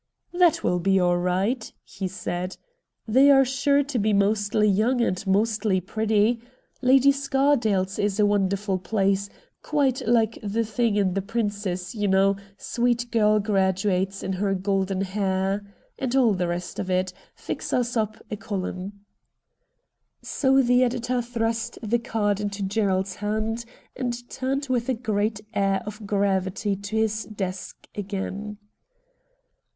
'That 0.41 0.63
will 0.63 0.79
be 0.79 0.99
all 0.99 1.17
right,' 1.19 1.71
he 1.83 2.07
said.' 2.07 2.57
They 3.07 3.29
are 3.29 3.45
sure 3.45 3.83
to 3.83 3.99
be 3.99 4.13
mostly 4.13 4.67
young 4.67 4.99
and 4.99 5.27
mostly 5.27 5.79
pretty. 5.79 6.41
Lady 6.81 7.11
Scardale's 7.11 7.99
is 7.99 8.19
a 8.19 8.25
wonderful 8.25 8.79
place, 8.79 9.29
quite 9.61 10.01
like 10.07 10.39
the 10.41 10.63
thing 10.63 10.95
in" 10.95 11.13
Tlie 11.13 11.27
Princess," 11.27 11.93
you 11.93 12.07
know," 12.07 12.35
sweet 12.57 13.11
girl 13.11 13.37
graduates 13.39 14.23
in 14.23 14.31
their 14.31 14.55
golden 14.55 15.01
hair'' 15.01 15.63
and 15.99 16.15
all 16.15 16.33
the 16.33 16.47
rest 16.47 16.79
of 16.79 16.89
it. 16.89 17.13
Fix 17.35 17.71
us 17.71 17.95
up 17.95 18.17
a 18.31 18.35
column.' 18.37 19.03
So 20.23 20.63
the 20.63 20.83
editor 20.83 21.21
thrust 21.21 21.77
the 21.83 21.99
card 21.99 22.39
into 22.39 22.63
Gerald's 22.63 23.17
hand 23.17 23.65
and 23.95 24.27
turned 24.31 24.65
with 24.67 24.89
a 24.89 24.95
great 24.95 25.41
air 25.53 25.83
of 25.85 26.07
gravity 26.07 26.75
to 26.75 26.95
his 26.95 27.25
desk 27.25 27.87
again. 27.93 28.57